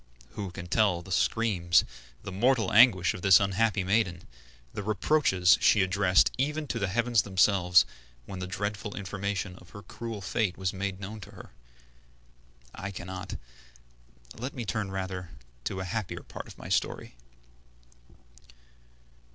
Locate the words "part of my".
16.23-16.67